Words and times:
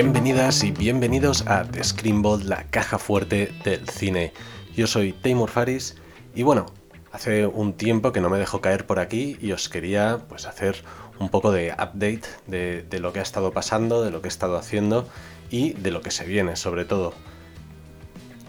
Bienvenidas 0.00 0.62
y 0.62 0.70
bienvenidos 0.70 1.44
a 1.48 1.64
The 1.64 1.82
Screenball, 1.82 2.48
la 2.48 2.62
caja 2.70 3.00
fuerte 3.00 3.52
del 3.64 3.88
cine. 3.88 4.32
Yo 4.76 4.86
soy 4.86 5.12
Taymur 5.12 5.50
Faris 5.50 5.96
y 6.36 6.44
bueno, 6.44 6.66
hace 7.10 7.48
un 7.48 7.72
tiempo 7.72 8.12
que 8.12 8.20
no 8.20 8.30
me 8.30 8.38
dejo 8.38 8.60
caer 8.60 8.86
por 8.86 9.00
aquí 9.00 9.36
y 9.40 9.50
os 9.50 9.68
quería 9.68 10.20
pues 10.28 10.46
hacer 10.46 10.84
un 11.18 11.30
poco 11.30 11.50
de 11.50 11.72
update 11.72 12.22
de, 12.46 12.84
de 12.84 13.00
lo 13.00 13.12
que 13.12 13.18
ha 13.18 13.22
estado 13.22 13.50
pasando, 13.50 14.04
de 14.04 14.12
lo 14.12 14.22
que 14.22 14.28
he 14.28 14.30
estado 14.30 14.56
haciendo 14.56 15.08
y 15.50 15.72
de 15.72 15.90
lo 15.90 16.00
que 16.00 16.12
se 16.12 16.24
viene 16.24 16.54
sobre 16.54 16.84
todo. 16.84 17.12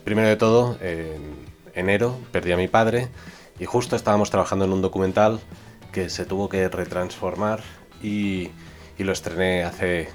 Primero 0.03 0.27
de 0.27 0.35
todo, 0.35 0.77
en 0.81 1.33
enero 1.73 2.15
perdí 2.31 2.51
a 2.51 2.57
mi 2.57 2.67
padre 2.67 3.07
y 3.59 3.65
justo 3.65 3.95
estábamos 3.95 4.29
trabajando 4.29 4.65
en 4.65 4.71
un 4.71 4.83
documental 4.83 5.39
que 5.91 6.11
se 6.11 6.25
tuvo 6.25 6.47
que 6.47 6.69
retransformar 6.69 7.63
y, 8.03 8.51
y 8.99 9.03
lo 9.05 9.13
estrené 9.13 9.63
hace 9.63 10.09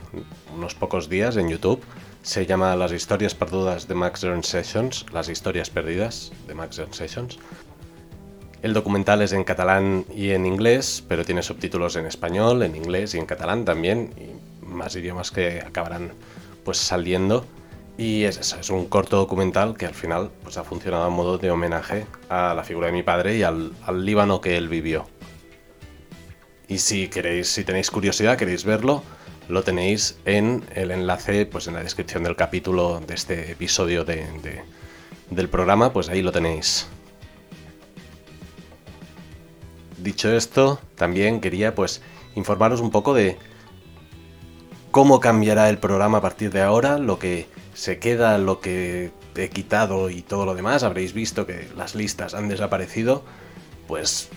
unos 0.54 0.74
pocos 0.74 1.08
días 1.08 1.36
en 1.36 1.48
YouTube. 1.48 1.82
Se 2.22 2.46
llama 2.46 2.76
Las 2.76 2.92
historias 2.92 3.34
perdudas 3.34 3.88
de 3.88 3.94
Max 3.94 4.20
Zone 4.20 4.42
Sessions, 4.42 5.06
las 5.12 5.28
historias 5.28 5.70
perdidas 5.70 6.32
de 6.46 6.54
Max 6.54 6.76
Zone 6.76 6.92
Sessions. 6.92 7.38
El 8.62 8.74
documental 8.74 9.22
es 9.22 9.32
en 9.32 9.44
catalán 9.44 10.04
y 10.14 10.30
en 10.30 10.46
inglés, 10.46 11.02
pero 11.08 11.24
tiene 11.24 11.42
subtítulos 11.42 11.96
en 11.96 12.06
español, 12.06 12.62
en 12.62 12.76
inglés 12.76 13.14
y 13.14 13.18
en 13.18 13.26
catalán 13.26 13.64
también, 13.64 14.12
y 14.18 14.66
más 14.66 14.94
idiomas 14.96 15.30
que 15.30 15.60
acabarán 15.60 16.12
pues 16.62 16.76
saliendo. 16.78 17.46
Y 17.96 18.24
es 18.24 18.38
es 18.38 18.70
un 18.70 18.86
corto 18.86 19.16
documental 19.16 19.76
que 19.76 19.86
al 19.86 19.94
final 19.94 20.30
pues, 20.42 20.58
ha 20.58 20.64
funcionado 20.64 21.04
a 21.04 21.10
modo 21.10 21.38
de 21.38 21.50
homenaje 21.50 22.06
a 22.28 22.52
la 22.54 22.64
figura 22.64 22.88
de 22.88 22.92
mi 22.92 23.02
padre 23.02 23.36
y 23.36 23.42
al, 23.42 23.72
al 23.86 24.04
Líbano 24.04 24.40
que 24.40 24.56
él 24.56 24.68
vivió. 24.68 25.06
Y 26.68 26.78
si 26.78 27.08
queréis, 27.08 27.48
si 27.48 27.64
tenéis 27.64 27.90
curiosidad, 27.90 28.38
queréis 28.38 28.64
verlo, 28.64 29.02
lo 29.48 29.62
tenéis 29.62 30.16
en 30.24 30.64
el 30.74 30.90
enlace, 30.90 31.46
pues 31.46 31.66
en 31.66 31.74
la 31.74 31.82
descripción 31.82 32.24
del 32.24 32.36
capítulo 32.36 33.00
de 33.06 33.14
este 33.14 33.52
episodio 33.52 34.04
de, 34.04 34.26
de, 34.42 34.62
del 35.30 35.48
programa, 35.48 35.92
pues 35.92 36.08
ahí 36.08 36.22
lo 36.22 36.32
tenéis. 36.32 36.86
Dicho 39.98 40.34
esto, 40.34 40.80
también 40.96 41.40
quería 41.40 41.74
pues 41.74 42.02
informaros 42.34 42.80
un 42.80 42.90
poco 42.90 43.14
de 43.14 43.36
cómo 44.90 45.20
cambiará 45.20 45.68
el 45.70 45.78
programa 45.78 46.18
a 46.18 46.20
partir 46.20 46.50
de 46.50 46.62
ahora, 46.62 46.98
lo 46.98 47.18
que 47.18 47.46
se 47.74 47.98
queda, 47.98 48.38
lo 48.38 48.60
que 48.60 49.10
he 49.36 49.48
quitado 49.50 50.08
y 50.10 50.22
todo 50.22 50.46
lo 50.46 50.54
demás. 50.54 50.82
Habréis 50.82 51.12
visto 51.12 51.46
que 51.46 51.68
las 51.76 51.94
listas 51.94 52.34
han 52.34 52.48
desaparecido. 52.48 53.24
Pues 53.88 54.28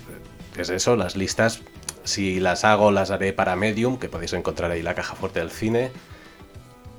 es 0.58 0.70
eso, 0.70 0.96
las 0.96 1.16
listas 1.16 1.62
si 2.08 2.40
las 2.40 2.64
hago, 2.64 2.92
las 2.92 3.12
haré 3.12 3.34
para 3.34 3.56
Medium, 3.56 3.98
que 3.98 4.10
podéis 4.10 4.34
encontrar 4.34 4.72
ahí 4.72 4.82
la 4.82 4.96
caja 4.96 5.16
fuerte 5.16 5.40
del 5.40 5.52
cine. 5.52 5.92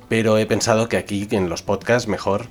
Pero 0.07 0.37
he 0.37 0.45
pensado 0.45 0.87
que 0.87 0.97
aquí, 0.97 1.27
en 1.31 1.49
los 1.49 1.61
podcasts, 1.61 2.07
mejor 2.07 2.45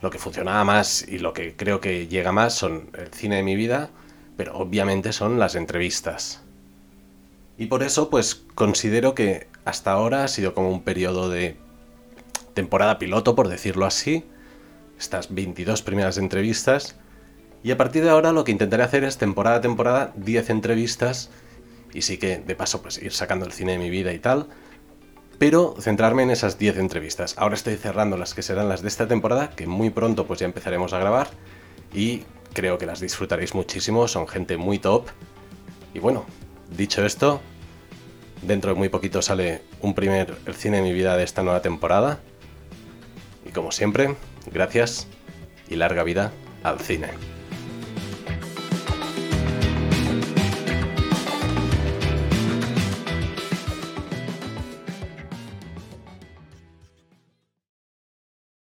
lo 0.00 0.10
que 0.10 0.18
funcionaba 0.18 0.62
más 0.64 1.06
y 1.08 1.18
lo 1.18 1.32
que 1.32 1.56
creo 1.56 1.80
que 1.80 2.06
llega 2.06 2.30
más 2.30 2.54
son 2.54 2.90
el 2.94 3.08
cine 3.08 3.36
de 3.36 3.42
mi 3.42 3.56
vida, 3.56 3.90
pero 4.36 4.56
obviamente 4.56 5.12
son 5.12 5.38
las 5.38 5.54
entrevistas. 5.54 6.42
Y 7.56 7.66
por 7.66 7.82
eso, 7.82 8.10
pues 8.10 8.34
considero 8.54 9.14
que 9.14 9.48
hasta 9.64 9.92
ahora 9.92 10.24
ha 10.24 10.28
sido 10.28 10.54
como 10.54 10.70
un 10.70 10.82
periodo 10.82 11.30
de 11.30 11.56
temporada 12.52 12.98
piloto, 12.98 13.34
por 13.34 13.48
decirlo 13.48 13.86
así. 13.86 14.24
Estas 14.98 15.34
22 15.34 15.82
primeras 15.82 16.18
entrevistas. 16.18 16.96
Y 17.62 17.70
a 17.70 17.76
partir 17.76 18.04
de 18.04 18.10
ahora 18.10 18.32
lo 18.32 18.44
que 18.44 18.52
intentaré 18.52 18.82
hacer 18.82 19.04
es 19.04 19.16
temporada 19.16 19.56
a 19.56 19.60
temporada 19.60 20.12
10 20.16 20.50
entrevistas 20.50 21.30
y 21.94 22.02
sí 22.02 22.18
que 22.18 22.38
de 22.38 22.54
paso 22.54 22.82
pues 22.82 23.00
ir 23.00 23.12
sacando 23.12 23.46
el 23.46 23.52
cine 23.52 23.72
de 23.72 23.78
mi 23.78 23.88
vida 23.88 24.12
y 24.12 24.18
tal, 24.18 24.48
pero 25.38 25.74
centrarme 25.80 26.24
en 26.24 26.30
esas 26.30 26.58
10 26.58 26.78
entrevistas. 26.78 27.34
Ahora 27.38 27.54
estoy 27.54 27.76
cerrando 27.76 28.16
las 28.16 28.34
que 28.34 28.42
serán 28.42 28.68
las 28.68 28.82
de 28.82 28.88
esta 28.88 29.08
temporada, 29.08 29.50
que 29.50 29.66
muy 29.66 29.90
pronto 29.90 30.26
pues 30.26 30.40
ya 30.40 30.46
empezaremos 30.46 30.92
a 30.92 30.98
grabar 30.98 31.28
y 31.94 32.24
creo 32.52 32.78
que 32.78 32.86
las 32.86 33.00
disfrutaréis 33.00 33.54
muchísimo, 33.54 34.08
son 34.08 34.28
gente 34.28 34.56
muy 34.56 34.78
top. 34.78 35.06
Y 35.94 36.00
bueno, 36.00 36.26
dicho 36.76 37.04
esto, 37.04 37.40
dentro 38.42 38.72
de 38.72 38.78
muy 38.78 38.88
poquito 38.88 39.22
sale 39.22 39.62
un 39.80 39.94
primer 39.94 40.36
el 40.46 40.54
cine 40.54 40.78
de 40.78 40.82
mi 40.82 40.92
vida 40.92 41.16
de 41.16 41.24
esta 41.24 41.42
nueva 41.42 41.62
temporada. 41.62 42.20
Y 43.46 43.50
como 43.50 43.72
siempre, 43.72 44.16
gracias 44.52 45.06
y 45.68 45.76
larga 45.76 46.02
vida 46.02 46.32
al 46.62 46.80
cine. 46.80 47.33